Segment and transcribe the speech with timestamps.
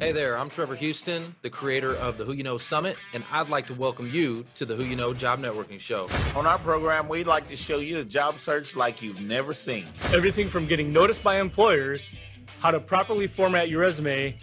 [0.00, 3.48] Hey there, I'm Trevor Houston, the creator of the Who You Know Summit, and I'd
[3.48, 6.08] like to welcome you to the Who You Know Job Networking Show.
[6.34, 9.84] On our program, we'd like to show you a job search like you've never seen.
[10.12, 12.16] Everything from getting noticed by employers,
[12.60, 14.36] how to properly format your resume,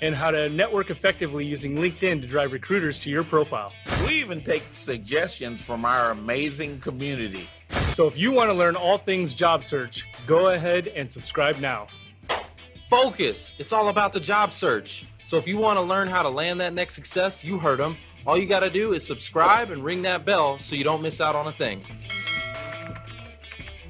[0.00, 3.72] and how to network effectively using LinkedIn to drive recruiters to your profile.
[4.06, 7.48] We even take suggestions from our amazing community.
[7.92, 11.86] So if you want to learn all things job search, go ahead and subscribe now.
[12.92, 13.54] Focus!
[13.58, 15.06] It's all about the job search.
[15.24, 17.96] So if you want to learn how to land that next success, you heard them.
[18.26, 21.18] All you got to do is subscribe and ring that bell so you don't miss
[21.18, 21.82] out on a thing.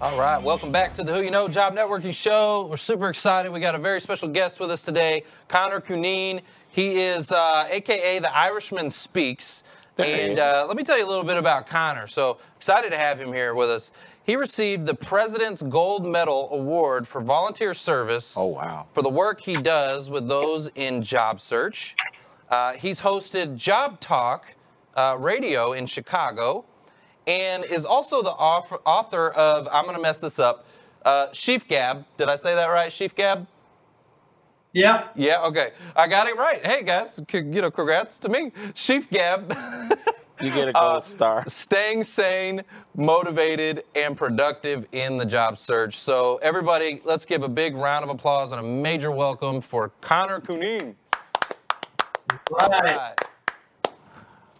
[0.01, 2.69] All right, welcome back to the Who You Know Job Networking Show.
[2.71, 3.51] We're super excited.
[3.51, 6.43] We got a very special guest with us today, Conor Cunneen.
[6.69, 9.65] He is uh, AKA the Irishman Speaks.
[9.99, 12.07] And uh, let me tell you a little bit about Connor.
[12.07, 13.91] So excited to have him here with us.
[14.25, 18.37] He received the President's Gold Medal Award for volunteer service.
[18.37, 18.87] Oh, wow.
[18.95, 21.97] For the work he does with those in job search.
[22.49, 24.55] Uh, he's hosted Job Talk
[24.95, 26.65] uh, Radio in Chicago
[27.27, 30.67] and is also the author, author of, I'm going to mess this up,
[31.05, 32.05] uh, Sheaf Gab.
[32.17, 32.93] Did I say that right?
[32.93, 33.49] Sheaf Gab?
[34.73, 35.09] Yeah.
[35.17, 35.73] Yeah, okay.
[35.97, 36.65] I got it right.
[36.65, 38.53] Hey, guys, you know, congrats to me.
[38.75, 39.53] Sheaf Gab.
[40.43, 41.45] You get a gold uh, star.
[41.49, 42.63] Staying sane,
[42.97, 45.99] motivated, and productive in the job search.
[46.01, 50.41] So, everybody, let's give a big round of applause and a major welcome for Conor
[50.41, 50.97] Cunneen.
[52.51, 53.15] Right.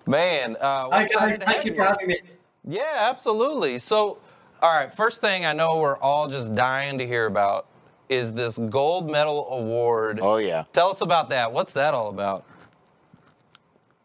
[0.07, 2.21] Man, uh, hi guys, thank you for having me.
[2.65, 3.79] Yeah, absolutely.
[3.81, 4.19] So,
[4.61, 7.67] all right, first thing I know we're all just dying to hear about
[8.09, 10.21] is this gold medal award.
[10.21, 10.65] Oh, yeah.
[10.73, 11.53] Tell us about that.
[11.53, 12.45] What's that all about?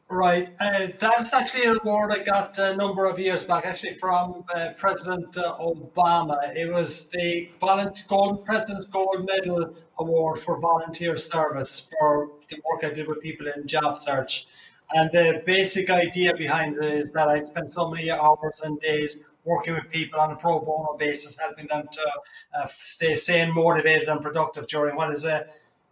[0.09, 0.49] Right.
[0.61, 4.69] Uh, that's actually an award I got a number of years back, actually from uh,
[4.77, 6.55] President uh, Obama.
[6.55, 12.85] It was the volunteer, Gold, President's Gold Medal Award for volunteer service for the work
[12.85, 14.47] I did with people in job search.
[14.93, 19.19] And the basic idea behind it is that I spent so many hours and days
[19.43, 22.11] working with people on a pro bono basis, helping them to
[22.57, 25.47] uh, stay sane, motivated, and productive during what is a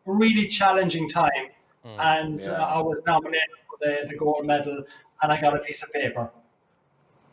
[0.05, 1.49] really challenging time.
[1.85, 2.51] Mm, and yeah.
[2.51, 3.49] uh, I was nominated
[3.79, 4.83] the, the gold medal,
[5.21, 6.31] and I got a piece of paper.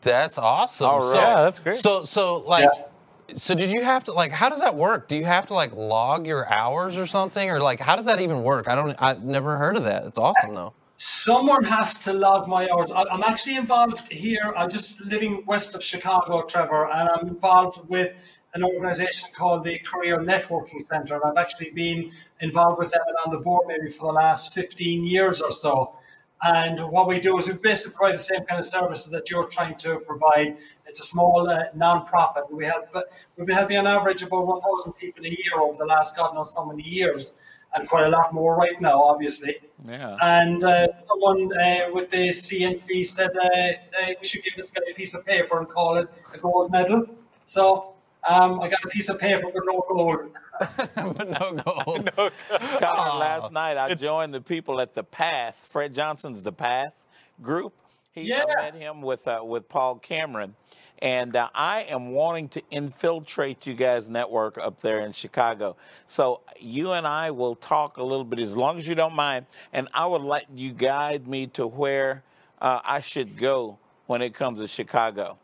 [0.01, 0.87] That's awesome.
[0.87, 1.07] All right.
[1.07, 1.75] So, yeah, that's great.
[1.77, 3.37] So, so like, yeah.
[3.37, 4.31] so did you have to like?
[4.31, 5.07] How does that work?
[5.07, 8.19] Do you have to like log your hours or something, or like how does that
[8.21, 8.67] even work?
[8.67, 8.95] I don't.
[8.99, 10.05] I've never heard of that.
[10.05, 10.73] It's awesome though.
[10.95, 12.91] Someone has to log my hours.
[12.91, 14.53] I'm actually involved here.
[14.55, 18.13] I'm just living west of Chicago, Trevor, and I'm involved with
[18.53, 21.15] an organization called the Career Networking Center.
[21.15, 22.11] And I've actually been
[22.41, 25.95] involved with them and on the board maybe for the last 15 years or so.
[26.41, 29.45] And what we do is we basically provide the same kind of services that you're
[29.45, 30.57] trying to provide.
[30.85, 32.51] It's a small uh, non-profit.
[32.51, 32.83] We have,
[33.37, 36.53] we've been helping on average about 1,000 people a year over the last God knows
[36.53, 37.37] how many years,
[37.75, 39.55] and quite a lot more right now, obviously.
[39.87, 40.17] Yeah.
[40.21, 44.93] And uh, someone uh, with the CNC said uh, we should give this guy a
[44.93, 47.05] piece of paper and call it a gold medal.
[47.45, 47.92] So
[48.27, 50.37] um, I got a piece of paper with no gold.
[50.95, 52.09] but no gold.
[52.17, 52.29] no
[52.79, 55.67] Connor, last night I joined the people at the Path.
[55.69, 56.93] Fred Johnson's the Path
[57.41, 57.73] group.
[58.11, 58.45] He yeah.
[58.47, 60.55] I met him with uh, with Paul Cameron,
[60.99, 65.75] and uh, I am wanting to infiltrate you guys' network up there in Chicago.
[66.05, 69.47] So you and I will talk a little bit, as long as you don't mind,
[69.73, 72.23] and I would let you guide me to where
[72.61, 75.37] uh, I should go when it comes to Chicago.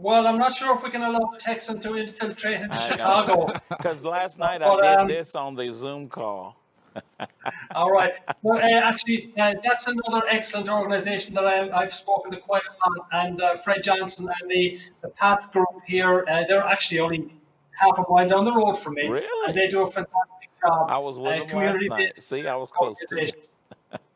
[0.00, 3.52] Well, I'm not sure if we can allow Texan to infiltrate into Chicago.
[3.68, 6.56] Because last night but, I did um, this on the Zoom call.
[7.74, 8.14] all right.
[8.42, 12.88] Well, uh, actually, uh, that's another excellent organization that I, have spoken to quite a
[12.88, 13.08] lot.
[13.12, 17.34] And uh, Fred Johnson and the, the Path Group here, uh, they're actually only
[17.72, 19.06] half a mile down the road from me.
[19.06, 19.48] Really?
[19.48, 20.90] And they do a fantastic job.
[20.90, 22.16] I was with uh, them community last night.
[22.16, 23.50] See, I was close to it.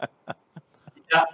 [1.13, 1.25] yeah.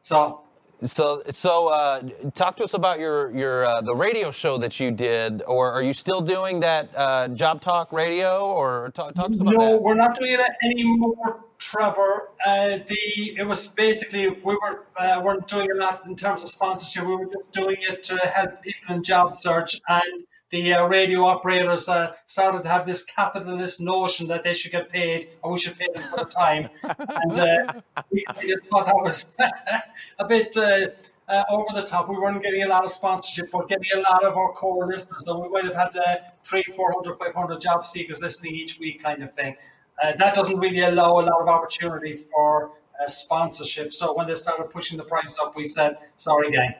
[0.00, 0.42] So
[0.84, 2.02] so, so uh,
[2.34, 5.82] talk to us about your your uh, the radio show that you did, or are
[5.82, 9.64] you still doing that uh, Job Talk Radio, or talk, talk to us about no,
[9.64, 9.70] that?
[9.70, 12.30] No, we're not doing it anymore, Trevor.
[12.44, 12.98] Uh, the
[13.38, 17.06] it was basically we were uh, weren't doing a lot in terms of sponsorship.
[17.06, 21.24] We were just doing it to help people in job search and the uh, radio
[21.24, 25.58] operators uh, started to have this capitalist notion that they should get paid or we
[25.58, 26.68] should pay them for the time.
[26.82, 27.72] and uh,
[28.10, 28.24] we,
[28.70, 29.26] thought that was
[30.18, 30.88] a bit uh,
[31.28, 32.08] uh, over the top.
[32.08, 35.24] We weren't getting a lot of sponsorship, but getting a lot of our core listeners.
[35.24, 39.24] Though we might have had uh, three, 400, 500 job seekers listening each week, kind
[39.24, 39.56] of thing.
[40.00, 42.70] that doesn't really allow a lot of opportunity for
[43.08, 43.92] sponsorship.
[43.92, 46.74] So when they started pushing the price up, we said, sorry, gang.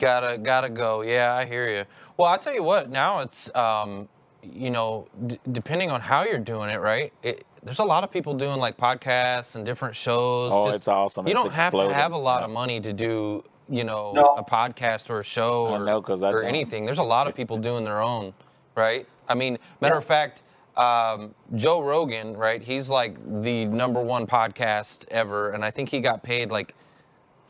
[0.00, 1.02] Gotta gotta go.
[1.02, 1.84] Yeah, I hear you.
[2.16, 2.90] Well, I'll tell you what.
[2.90, 4.08] Now it's um,
[4.42, 7.12] you know, d- depending on how you're doing it, right?
[7.22, 10.50] It, there's a lot of people doing like podcasts and different shows.
[10.52, 11.26] Oh, it's awesome.
[11.28, 12.46] You It's don't have to have a lot Yeah.
[12.46, 14.34] of money to do, you know, No.
[14.38, 16.86] a podcast or a show I or, know, 'cause I or anything.
[16.86, 18.32] There's a lot of people doing their own,
[18.74, 19.06] right?
[19.28, 20.40] I mean, matter of fact,
[20.78, 22.62] um, Joe Rogan, right?
[22.62, 26.74] He's like the number one podcast ever, and I think he got paid like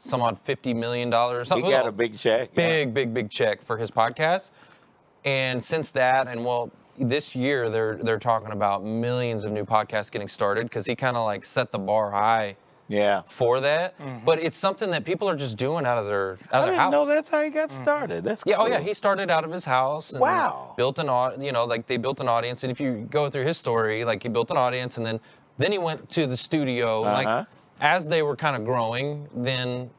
[0.01, 1.43] some odd fifty million dollars.
[1.43, 1.67] Or something.
[1.67, 2.51] He got a big check.
[2.55, 2.67] yeah.
[2.69, 4.51] big, big, big check for his podcast.
[5.25, 10.11] And since that, and well, this year they're they're talking about millions of new podcasts
[10.11, 12.57] getting started because he kind of like set the bar high
[12.89, 13.23] Yeah.
[13.27, 13.95] for that.
[14.25, 16.73] But it's something that people are just doing out of their out I of their
[16.73, 16.93] didn't house.
[16.93, 18.25] know that's how he got started.
[18.25, 20.13] That's Yeah, oh yeah, he started out of his house.
[20.13, 20.75] And Wow.
[20.77, 23.45] Built an au- you know, like they built an audience, and if you go through
[23.45, 25.21] his story, like he built an audience, and then
[25.59, 27.03] then he went to the studio.
[27.05, 27.13] Uh-huh.
[27.23, 27.47] Like
[27.81, 29.91] as they were kind of growing, then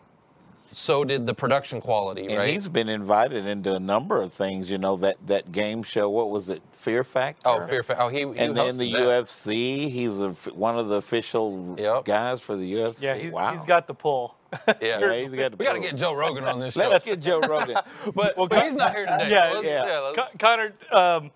[0.73, 2.49] so did the production quality, And right?
[2.53, 4.71] he's been invited into a number of things.
[4.71, 6.09] You know that that game show.
[6.09, 6.61] What was it?
[6.71, 7.49] Fear Factor.
[7.49, 8.99] oh, Fear Fa- Oh, he, he And then the that.
[9.01, 9.89] UFC.
[9.91, 12.05] He's a, one of the official Yep.
[12.05, 13.01] guys for the UFC.
[13.03, 13.51] Yeah, he's, wow.
[13.53, 14.35] he's got the pull.
[14.65, 14.73] Yeah.
[14.81, 15.57] Yeah, he's got.
[15.59, 16.87] We got to get Joe Rogan on this show.
[16.89, 17.75] Let's get Joe Rogan.
[18.15, 19.29] but, but he's not here today.
[19.29, 19.99] Yeah, Let's- yeah.
[19.99, 21.31] let's- Con- Connor, um,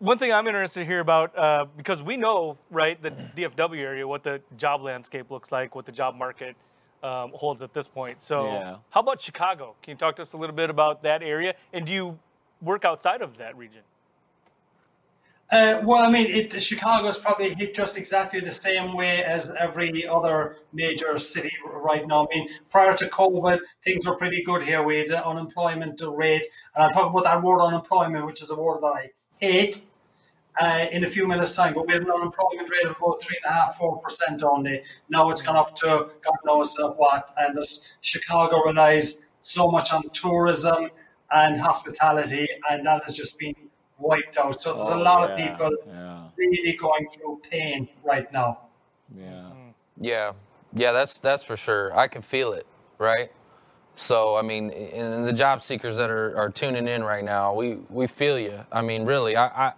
[0.00, 4.08] one thing I'm interested to hear about uh, because we know, right, the DFW area,
[4.08, 6.56] what the job landscape looks like, what the job market
[7.02, 8.22] um, holds at this point.
[8.22, 8.76] So, Yeah.
[8.90, 9.76] how about Chicago?
[9.82, 11.54] Can you talk to us a little bit about that area?
[11.72, 12.18] And do you
[12.62, 13.82] work outside of that region?
[15.50, 20.06] Uh, well, I mean, it, Chicago's probably hit just exactly the same way as every
[20.06, 22.28] other major city right now.
[22.30, 24.82] I mean, prior to COVID, things were pretty good here.
[24.82, 26.44] We had an unemployment rate,
[26.74, 29.10] and I'll talk about that word unemployment, which is a word that I
[29.40, 29.86] hate,
[30.60, 31.74] uh, in a few minutes' time.
[31.74, 34.82] But we had an unemployment rate of about three and a half, four percent only.
[35.08, 37.32] Now it's gone up to God knows uh, what.
[37.38, 40.90] And this Chicago relies so much on tourism
[41.32, 43.54] and hospitality, and that has just been
[43.98, 44.60] wiped out.
[44.60, 46.28] So there's Oh, a lot yeah, of people Yeah.
[46.36, 48.58] really going through pain right now.
[49.14, 49.50] Yeah.
[50.02, 50.32] Yeah,
[50.72, 51.96] yeah, that's that's for sure.
[51.96, 52.66] I can feel it,
[52.98, 53.30] right?
[53.94, 57.74] So I mean, and the job seekers that are, are tuning in right now, we
[57.90, 58.64] we feel you.
[58.72, 59.72] I mean, really, I, I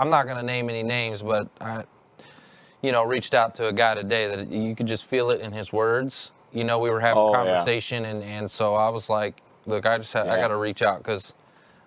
[0.00, 1.84] I'm not gonna name any names, but I,
[2.82, 5.52] you know, reached out to a guy today that you could just feel it in
[5.52, 6.32] his words.
[6.52, 7.36] You know, we were having Oh, a yeah.
[7.36, 10.80] conversation, and and so I was like, look, I just had, I got to reach
[10.82, 11.34] out because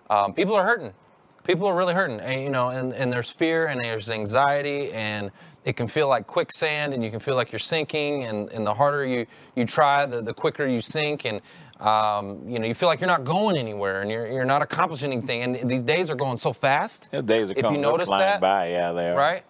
[0.08, 0.94] um, people are hurting.
[1.42, 5.30] People are really hurting, and you know, and, and there's fear and there's anxiety, and
[5.64, 8.72] it can feel like quicksand, and you can feel like you're sinking, and, and the
[8.74, 9.26] harder you
[9.56, 11.42] you try, the, the quicker you sink, and
[11.80, 15.12] um, you know, you feel like you're not going anywhere, and you're you're not accomplishing
[15.12, 17.10] anything, and these days are going so fast.
[17.10, 17.80] The days are If you coming.
[17.82, 18.70] They're notice flying that, by.
[18.70, 19.16] Yeah, they are.
[19.16, 19.44] right?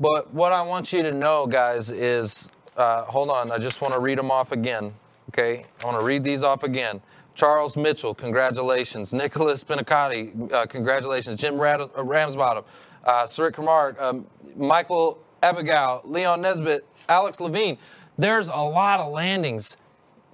[0.00, 3.50] But what I want you to know, guys, is uh, hold on.
[3.50, 4.94] I just want to read them off again.
[5.30, 7.00] Okay, I want to read these off again.
[7.34, 9.12] Charles Mitchell, congratulations.
[9.12, 11.36] Nicholas Benicati, uh, congratulations.
[11.36, 12.64] Jim Rad- uh, Ramsbottom,
[13.04, 14.24] uh, Sarit Kumar, um,
[14.56, 17.76] Michael Abigail, Leon Nesbitt, Alex Levine.
[18.16, 19.76] There's a lot of landings.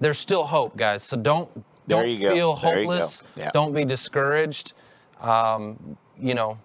[0.00, 1.02] There's still hope, guys.
[1.02, 1.48] So don't
[1.86, 2.34] don't you go.
[2.34, 2.92] feel There you go.
[2.92, 3.22] hopeless.
[3.36, 3.50] Yeah.
[3.52, 4.72] Don't be discouraged.
[5.20, 6.58] Um, you know,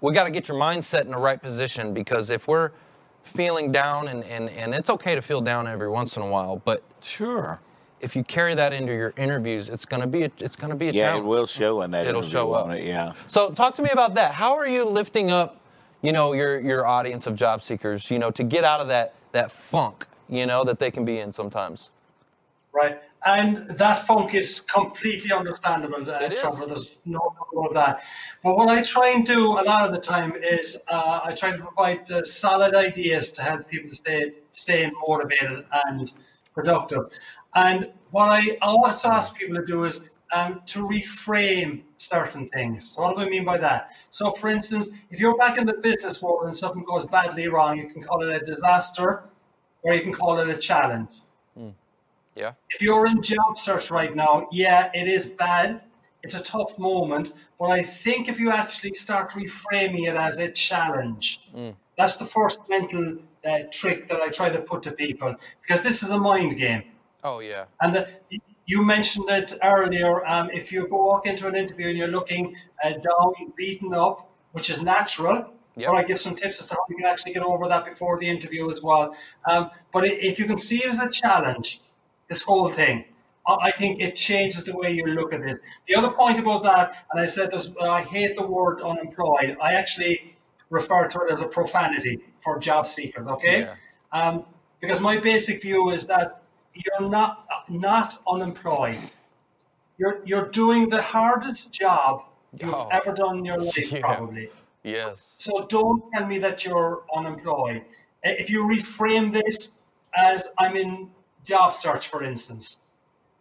[0.00, 2.70] we got to get your mindset in the right position because if we're
[3.22, 6.60] feeling down and, and, and it's okay to feel down every once in a while
[6.64, 7.60] but Sure.
[8.00, 10.76] if you carry that into your interviews it's going to be a, it's going to
[10.76, 12.08] be a Yeah, it will show in that.
[12.08, 12.78] It'll show won't up.
[12.78, 12.82] It?
[12.84, 13.12] Yeah.
[13.28, 15.60] so talk to me about that how are you lifting up
[16.02, 19.14] you know your your audience of job seekers you know to get out of that
[19.30, 21.90] that funk you know that they can be in sometimes
[22.72, 23.02] Right.
[23.24, 26.28] And that funk is completely understandable, uh.
[26.30, 26.66] Trevor.
[26.66, 28.02] There's no doubt about that.
[28.42, 31.52] But what I try and do a lot of the time is uh, I try
[31.52, 36.12] to provide uh, solid ideas to help people stay, stay motivated and
[36.54, 37.10] productive.
[37.54, 42.90] And what I always ask people to do is um, to reframe certain things.
[42.90, 43.90] So what do I mean by that?
[44.08, 47.78] So, for instance, if you're back in the business world and something goes badly wrong,
[47.78, 49.24] you can call it a disaster
[49.82, 51.10] or you can call it a challenge
[52.34, 55.82] yeah if you're in job search right now, yeah, it is bad.
[56.22, 60.48] It's a tough moment, but I think if you actually start reframing it as a
[60.50, 61.40] challenge,
[61.98, 66.02] that's the first mental uh, trick that I try to put to people because this
[66.02, 66.82] is a mind game.
[67.24, 68.08] oh yeah And the,
[68.66, 70.24] you mentioned it earlier.
[70.26, 74.30] Um, if you go walk into an interview and you're looking uh, down, beaten up,
[74.52, 75.88] which is natural, Yep.
[75.88, 78.18] but I give some tips as to how you can actually get over that before
[78.18, 79.16] the interview as well.
[79.48, 81.80] Um, but if you can see it as a challenge,
[82.32, 83.04] this whole thing,
[83.46, 85.58] I think it changes the way you look at this.
[85.88, 89.56] The other point about that, and I said this, I hate the word unemployed.
[89.60, 90.36] I actually
[90.70, 93.26] refer to it as a profanity for job seekers.
[93.36, 93.74] Okay, Yeah.
[94.18, 94.34] um,
[94.80, 96.28] because my basic view is that
[96.82, 97.30] you're not
[97.68, 99.02] not unemployed.
[99.98, 102.12] You're you're doing the hardest job
[102.58, 102.88] you've Oh.
[102.98, 104.00] ever done in your life, Yeah.
[104.00, 104.46] probably.
[104.84, 105.34] Yes.
[105.38, 107.82] So don't tell me that you're unemployed.
[108.22, 109.72] If you reframe this
[110.30, 110.92] as I'm in
[111.44, 112.78] job search, for instance.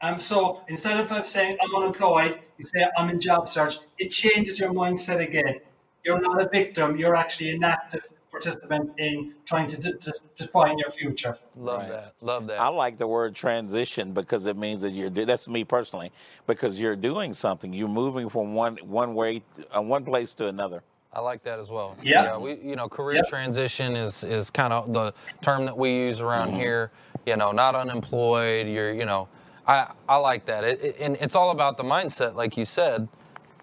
[0.02, 3.80] Um, so instead of uh, saying I'm unemployed, you say I'm in job search.
[4.00, 5.60] It changes your mindset again.
[6.04, 6.98] You're not a victim.
[6.98, 11.38] You're actually an active participant in trying to, to, to define your future.
[11.56, 11.90] Love Right.
[11.90, 12.14] that.
[12.22, 12.60] Love that.
[12.60, 15.10] I like the word transition because it means that you're.
[15.12, 16.12] That's me personally
[16.48, 17.72] because you're doing something.
[17.72, 19.44] You're moving from one one way,
[19.76, 20.82] uh, one place to another.
[21.14, 21.98] I like that as well.
[22.02, 22.38] Yeah.
[22.38, 23.28] we, you know, career Yep.
[23.28, 26.92] transition is is kind of the term that we use around here.
[27.26, 28.68] You know, not unemployed.
[28.68, 29.28] You're, you know,
[29.68, 30.64] I I like that.
[30.64, 33.08] It, it, and it's all about the mindset, like you said,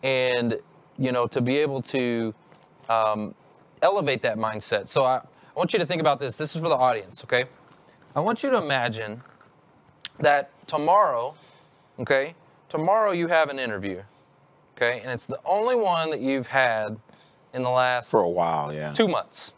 [0.02, 0.58] and
[0.98, 2.34] you know, to be able to
[2.88, 3.34] um,
[3.82, 4.88] elevate that mindset.
[4.88, 5.22] So I, I
[5.54, 6.36] want you to think about this.
[6.36, 7.44] This is for the audience, okay?
[8.16, 9.22] I want you to imagine
[10.18, 11.34] that tomorrow,
[12.00, 12.34] okay,
[12.68, 14.02] tomorrow you have an interview,
[14.76, 16.96] okay, and it's the only one that you've had
[17.54, 18.92] in the last For a while, yeah.
[18.92, 19.54] two months,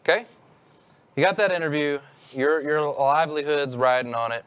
[0.00, 0.26] okay?
[1.16, 2.00] You got that interview,
[2.32, 4.44] your your livelihood's riding on it,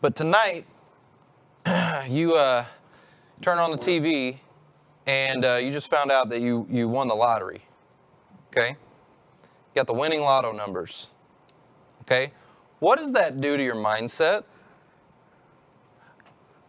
[0.00, 0.66] but tonight
[2.08, 2.64] you uh,
[3.42, 4.38] turn on the TV
[5.06, 7.62] and uh, you just found out that you you won the lottery,
[8.52, 8.70] okay?
[8.70, 11.10] You got the winning lotto numbers,
[12.02, 12.32] okay?
[12.78, 14.44] What does that do to your mindset?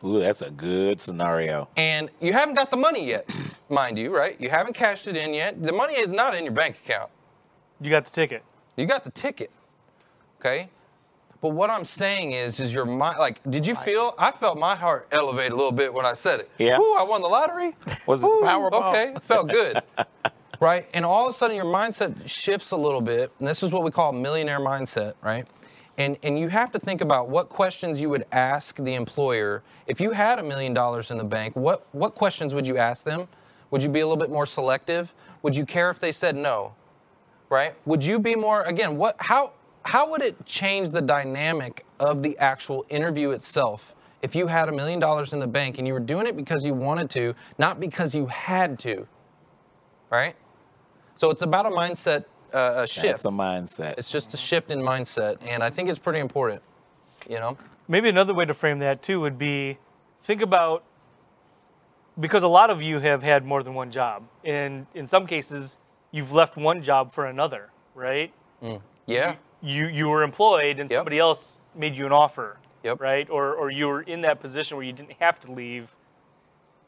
[0.04, 1.70] Ooh, that's a good scenario.
[1.78, 3.30] and you haven't got the money yet,
[3.72, 4.40] mind you, right?
[4.40, 5.62] You haven't cashed it in yet.
[5.64, 7.10] The money is not in your bank account.
[7.80, 8.44] You got the ticket.
[8.78, 9.52] You got the ticket,
[10.40, 10.70] okay?
[11.42, 13.42] But what I'm saying is, is your mind like?
[13.50, 14.14] Did you feel?
[14.20, 16.52] I felt my heart elevate a little bit when I said it.
[16.60, 16.80] Yeah.
[16.80, 17.76] Ooh, I won the lottery.
[18.06, 18.90] Was it Ooh, Powerball?
[18.92, 19.82] Okay, felt good.
[20.60, 20.88] right?
[20.94, 23.84] And all of a sudden, your mindset shifts a little bit, and this is what
[23.84, 25.48] we call millionaire mindset, right?
[25.98, 30.00] And and you have to think about what questions you would ask the employer if
[30.00, 31.56] you had a million dollars in the bank.
[31.56, 33.28] What what questions would you ask them?
[33.72, 35.14] Would you be a little bit more selective?
[35.42, 36.74] Would you care if they said no?
[37.52, 37.76] right?
[37.86, 38.98] Would you be more again?
[38.98, 39.52] What how
[39.84, 44.72] how would it change the dynamic of the actual interview itself if you had a
[44.72, 47.80] million dollars in the bank and you were doing it because you wanted to, not
[47.80, 49.08] because you had to,
[50.10, 50.36] right?
[51.16, 53.08] So it's about a mindset uh, a shift.
[53.08, 53.96] That's a mindset.
[53.98, 56.62] it's just a shift in mindset, and I think it's pretty important.
[57.30, 59.78] You know, Maybe another way to frame that too would be
[60.24, 60.86] think about
[62.22, 65.78] because a lot of you have had more than one job, and in some cases
[66.12, 68.34] you've left one job for another, right?
[68.64, 68.82] Mm.
[69.08, 71.00] yeah, You you were employed and Yep.
[71.00, 73.02] somebody else made you an offer, Yep.
[73.02, 73.30] right?
[73.30, 75.96] Or or you were in that position where you didn't have to leave,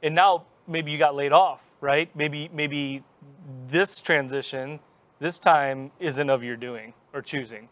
[0.03, 2.09] and now maybe you got laid off, right?
[2.15, 3.03] Maybe maybe
[3.67, 4.79] this transition
[5.19, 7.69] this time isn't of your doing or choosing,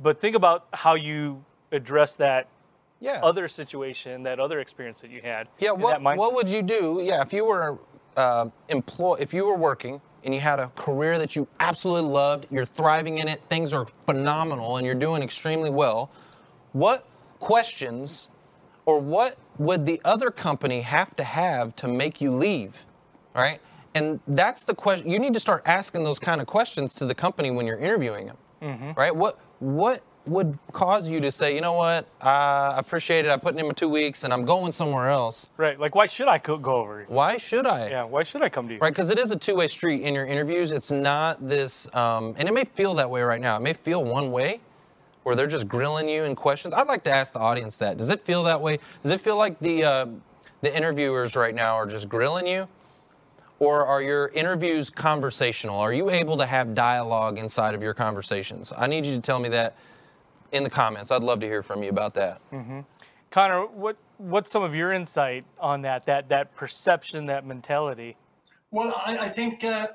[0.00, 2.48] but think about how you address that
[3.04, 3.20] yeah.
[3.22, 5.48] other situation, that other experience that you had.
[5.58, 7.02] Yeah, what, what would you do?
[7.04, 7.78] Yeah, if you were
[8.16, 12.46] uh, employ, if you were working and you had a career that you absolutely loved,
[12.50, 16.10] you're thriving in it, things are phenomenal, and you're doing extremely well.
[16.72, 17.06] What
[17.40, 18.30] questions,
[18.86, 22.86] or what would the other company have to have to make you leave?
[23.34, 23.60] Right,
[23.94, 25.10] and that's the question.
[25.10, 28.26] You need to start asking those kind of questions to the company when you're interviewing
[28.26, 28.38] them.
[28.96, 29.14] Right?
[29.14, 33.30] What what would cause you to say, you know what, I appreciate it.
[33.30, 35.48] I put in my two weeks, and I'm going somewhere else.
[35.56, 35.78] right?
[35.78, 37.04] Like, why should I co- go over?
[37.08, 37.88] Why should I?
[37.90, 38.80] Yeah, why should I come to you?
[38.80, 40.70] Right, because it is a two-way street in your interviews.
[40.70, 43.56] It's not this, um, and it may feel that way right now.
[43.56, 44.60] It may feel one way,
[45.24, 46.72] where they're just grilling you in questions.
[46.74, 47.96] I'd like to ask the audience that.
[47.98, 48.78] Does it feel that way?
[49.02, 50.06] Does it feel like the uh,
[50.62, 52.66] the interviewers right now are just grilling you,
[53.58, 55.78] or are your interviews conversational?
[55.78, 58.72] Are you able to have dialogue inside of your conversations?
[58.76, 59.76] I need you to tell me that
[60.54, 61.10] in the comments.
[61.10, 62.40] I'd love to hear from you about that.
[63.30, 66.06] Connor, what what's some of your insight on that?
[66.06, 68.16] That that perception, that mentality.
[68.70, 69.88] Well, I, I think, uh,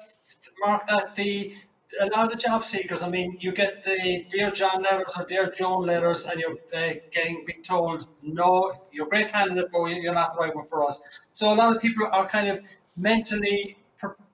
[0.66, 1.56] Mark, that the
[2.02, 5.26] a lot of the job seekers, I mean, you get the Dear John letters or
[5.26, 9.86] Dear Joan letters, and you're uh, getting being told, no, you're a great candidate, but
[9.88, 11.02] you're not the right one for us.
[11.32, 12.60] So a lot of people are kind of
[12.96, 13.78] mentally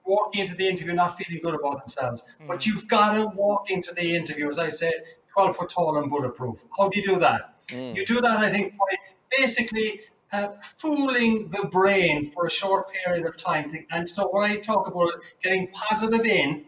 [0.03, 2.23] walking into the interview not feeling good about themselves.
[2.47, 4.93] But you've got to walk into the interview, as I said,
[5.35, 6.63] 12 foot tall and bulletproof.
[6.77, 7.55] How do you do that?
[7.93, 8.95] You do that, I think, by
[9.37, 10.01] basically
[10.31, 13.71] uh, fooling the brain for a short period of time.
[13.91, 15.11] And so when I talk about
[15.43, 16.65] getting positive in,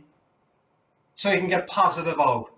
[1.15, 2.51] so you can get positive out.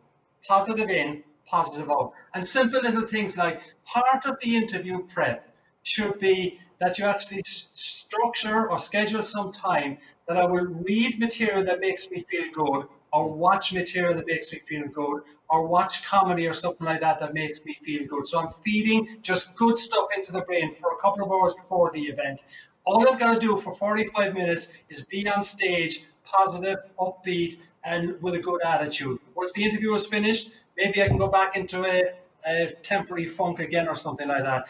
[0.48, 2.14] Positive in, positive out.
[2.34, 7.40] And simple little things like part of the interview prep should be that you actually
[7.46, 9.98] s- structure or schedule some time
[10.28, 14.52] that I will read material that makes me feel good, or watch material that makes
[14.52, 18.28] me feel good, or watch comedy or something like that that makes me feel good.
[18.28, 21.92] So I'm feeding just good stuff into the brain for a couple of hours before
[21.94, 22.44] the event.
[22.86, 28.22] All I've got to do for 45 minutes is be on stage, positive, upbeat, and
[28.22, 29.20] with a good attitude.
[29.36, 32.14] Once the interview is finished, maybe I can go back into a,
[32.46, 34.68] a temporary funk again or something like that.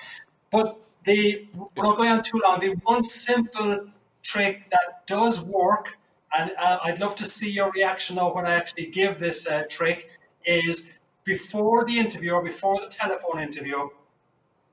[0.51, 2.59] But the we're not going on too long.
[2.59, 3.87] The one simple
[4.23, 5.97] trick that does work,
[6.37, 9.63] and uh, I'd love to see your reaction now when I actually give this uh,
[9.69, 10.09] trick,
[10.45, 10.91] is
[11.23, 13.89] before the interview or before the telephone interview,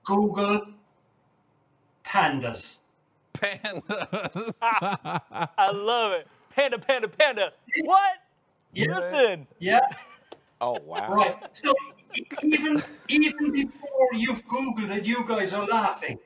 [0.04, 0.62] Google
[2.04, 2.80] pandas.
[3.34, 4.54] Pandas.
[4.62, 6.26] I love it.
[6.50, 7.50] Panda, panda, panda.
[7.84, 8.00] What?
[8.72, 8.96] Yeah.
[8.96, 9.46] Listen.
[9.58, 9.80] Yeah.
[10.60, 11.12] Oh wow.
[11.12, 11.36] Right.
[11.52, 11.74] So
[12.42, 16.18] even even before you've Googled it, you guys are laughing.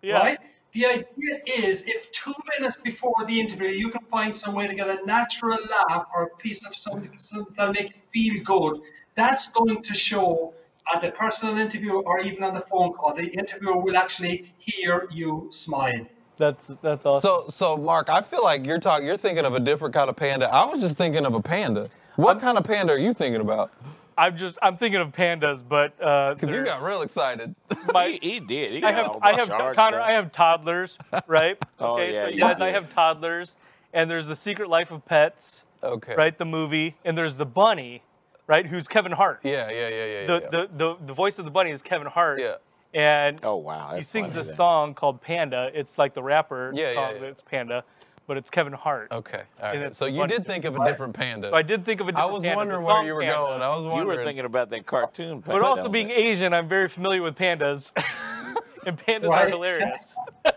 [0.00, 0.18] Yeah.
[0.18, 0.38] Right?
[0.78, 4.74] The idea is if two minutes before the interview you can find some way to
[4.76, 8.82] get a natural laugh or a piece of something, something that'll make you feel good,
[9.16, 10.54] that's going to show
[10.94, 15.08] at the personal interview or even on the phone call, the interviewer will actually hear
[15.10, 16.06] you smile.
[16.36, 17.22] That's that's awesome.
[17.22, 19.04] So, so Mark, I feel like you're talking.
[19.04, 20.48] You're thinking of a different kind of panda.
[20.48, 21.88] I was just thinking of a panda.
[22.14, 23.72] What kind of panda are you thinking about?
[24.18, 27.54] I'm just I'm thinking of pandas, but uh, Because you got real excited.
[27.94, 28.72] my, He, he did.
[28.72, 30.00] He I have I have Connor.
[30.00, 30.06] up.
[30.08, 31.56] I have toddlers, right?
[31.78, 33.56] Oh, okay, yeah, so you guys, I have toddlers,
[33.94, 36.14] and there's the Secret Life of Pets, Okay.
[36.16, 36.36] right?
[36.36, 38.02] The movie, and there's the bunny,
[38.48, 38.66] right?
[38.66, 39.40] Who's Kevin Hart?
[39.44, 40.26] Yeah, yeah, yeah, yeah.
[40.26, 40.48] The, yeah.
[40.50, 42.40] the the the voice of the bunny is Kevin Hart.
[42.40, 42.56] Yeah.
[42.94, 43.90] And Oh wow.
[43.90, 44.56] he That's sings funny this then.
[44.56, 45.70] song called Panda.
[45.74, 47.20] It's like the rapper Yeah, yeah, song yeah.
[47.20, 47.84] that's Panda,
[48.28, 49.08] but it's Kevin Hart.
[49.10, 49.42] okay.
[49.60, 49.86] All And right.
[49.88, 51.48] it's So you did think of a different panda.
[51.50, 53.22] So I did think of a different was panda, the wondering where song you were
[53.22, 53.34] Panda.
[53.34, 53.62] going.
[53.62, 53.98] I was wondering.
[54.00, 55.42] You were thinking about that cartoon.
[55.42, 55.58] panda.
[55.60, 57.90] But also being Asian, I'm very familiar with pandas,
[58.86, 60.14] and pandas are hilarious.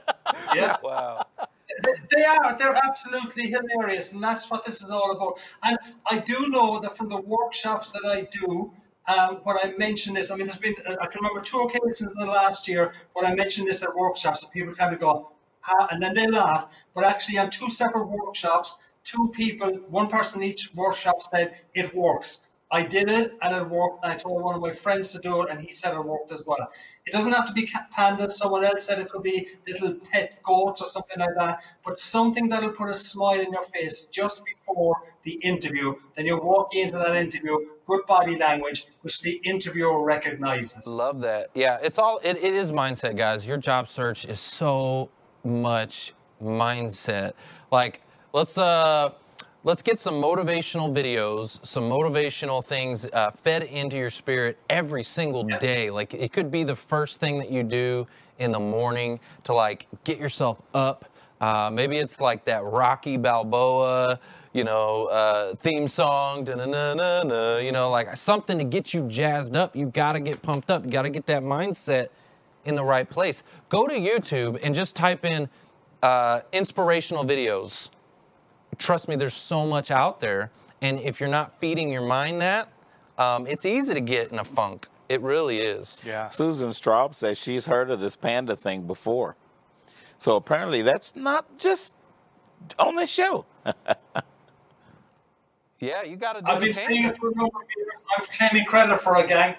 [0.56, 0.78] Yeah.
[0.84, 1.26] Wow.
[2.16, 2.58] They are.
[2.58, 5.40] They're absolutely hilarious, and that's what this is all about.
[5.64, 5.78] And
[6.10, 8.72] I do know that from the workshops that I do,
[9.08, 12.20] um, when I mention this, I mean, there's been I can remember two occasions in
[12.20, 15.31] the last year when I mentioned this at workshops, and people kind of go, "Ha,"
[15.92, 16.74] and then they laugh.
[16.94, 22.48] But actually, on two separate workshops, two people, one person each workshop said it works.
[22.74, 24.04] I did it and it worked.
[24.04, 26.32] And I told one of my friends to do it, and he said it worked
[26.32, 26.72] as well.
[27.06, 28.32] It doesn't have to be pandas.
[28.32, 31.60] Someone else said it could be little pet goats or something like that.
[31.86, 35.96] But something that'll put a smile in your face just before the interview.
[36.16, 37.58] Then you're walking into that interview,
[37.88, 40.88] good body language, which the interviewer recognizes.
[40.88, 41.50] Love that.
[41.54, 43.46] Yeah, it's all it, it is mindset, guys.
[43.46, 45.10] Your job search is so
[45.44, 47.34] much mindset.
[47.72, 48.02] Like,
[48.34, 49.12] let's uh
[49.64, 55.44] let's get some motivational videos, some motivational things uh, fed into your spirit every single
[55.44, 55.90] day.
[55.90, 58.08] Like it could be the first thing that you do
[58.40, 61.06] in the morning to like get yourself up.
[61.40, 64.20] Uh, maybe it's like that Rocky Balboa,
[64.54, 69.76] you know, uh, theme song, da-na-na-na-na, you know, like something to get you jazzed up.
[69.76, 70.86] You got to get pumped up.
[70.86, 72.10] You got to get that mindset
[72.66, 73.44] in the right place.
[73.70, 75.50] Go to YouTube and just type in
[76.04, 77.90] uh, inspirational videos.
[78.78, 80.52] Trust me, there's so much out there.
[80.82, 82.72] And if you're not feeding your mind that,
[83.18, 84.88] um, it's easy to get in a funk.
[85.10, 86.02] It really is.
[86.06, 86.30] Yeah.
[86.30, 89.36] Susan Straub says she's heard of this panda thing before.
[90.18, 91.94] So apparently that's not just
[92.80, 93.46] on this show.
[95.82, 97.10] Yeah, you got to do I've been saying panda.
[97.10, 97.90] it for a number of years.
[98.16, 99.56] I'm claiming credit for a gang.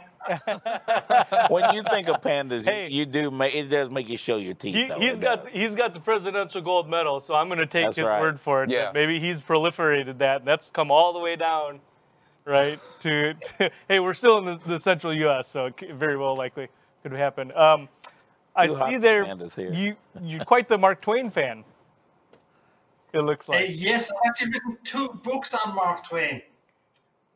[1.48, 2.88] When you think of pandas, Hey.
[2.88, 4.74] you, you do make it does make you show your teeth.
[4.74, 5.52] He, though, he's it got does.
[5.52, 8.20] he's got the presidential gold medal, so I'm going to take That's his right.
[8.20, 8.70] word for it.
[8.70, 8.90] Yeah.
[8.94, 10.44] Maybe he's proliferated that.
[10.44, 11.80] That's come all the way down,
[12.44, 12.80] right?
[13.00, 16.68] to, to hey, we're still in the, the central U.S., so very well likely
[17.02, 17.52] could happen.
[17.56, 17.88] Um,
[18.54, 19.72] I see for there pandas here.
[19.72, 21.64] you you're quite the Mark Twain fan.
[23.12, 23.66] It looks Uh, like.
[23.72, 26.40] yes, I've actually written two books on Mark Twain.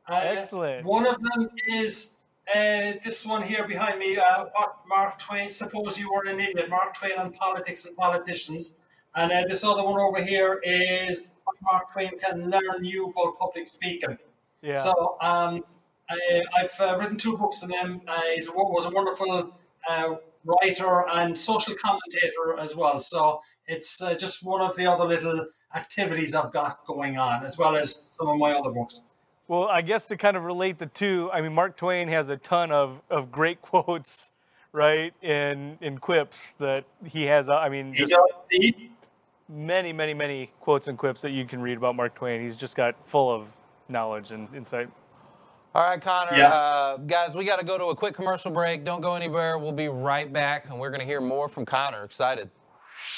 [0.08, 0.86] Uh, Excellent.
[0.86, 2.15] One of them is
[2.54, 4.16] uh, this one here behind me.
[4.16, 5.50] Uh, what Mark Twain?
[5.50, 6.68] Suppose you were an idiot.
[6.68, 8.76] Mark Twain on politics and politicians.
[9.14, 11.30] And uh, this other one over here is
[11.62, 14.16] Mark Twain can learn you about public speaking.
[14.62, 14.76] yeah.
[14.76, 15.64] So um,
[16.08, 18.00] I, I've uh, written two books on him.
[18.06, 19.52] Uh, he was a wonderful
[19.88, 22.98] uh, writer and social commentator as well.
[22.98, 27.58] So it's uh, just one of the other little activities I've got going on, as
[27.58, 29.05] well as some of my other books.
[29.48, 32.36] Well, I guess to kind of relate the two, I mean, Mark Twain has a
[32.36, 34.30] ton of, of great quotes,
[34.72, 37.48] right, in in quips that he has.
[37.48, 38.14] uh, I mean, just
[39.48, 42.42] many, many, many quotes and quips that you can read about Mark Twain.
[42.42, 43.48] He's just got full of
[43.88, 44.88] knowledge and insight.
[45.74, 46.36] All right, Connor.
[46.36, 46.48] Yeah.
[46.48, 48.82] Uh, guys, we got to go to a quick commercial break.
[48.82, 49.58] Don't go anywhere.
[49.58, 52.02] We'll be right back, and we're going to hear more from Connor.
[52.02, 52.50] Excited.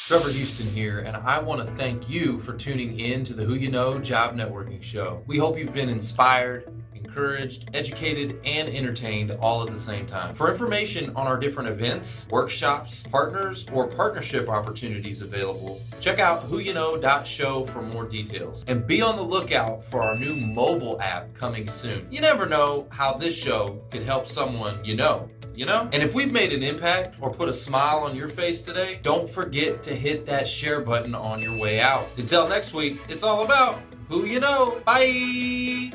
[0.07, 3.55] Trevor Houston here, and I want to thank you for tuning in to the Who
[3.55, 5.23] You Know Job Networking Show.
[5.27, 10.35] We hope you've been inspired, encouraged, educated, and entertained all at the same time.
[10.35, 17.67] For information on our different events, workshops, partners, or partnership opportunities available, check out whoyouknow.show
[17.67, 18.65] for more details.
[18.67, 22.07] And be on the lookout for our new mobile app coming soon.
[22.11, 25.89] You never know how this show could help someone you know you know?
[25.93, 29.29] And if we've made an impact or put a smile on your face today, don't
[29.29, 32.07] forget to hit that share button on your way out.
[32.17, 34.81] Until next week, it's all about who you know.
[34.85, 35.93] Bye.